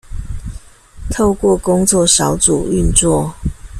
[1.11, 3.35] 透過工作小組運作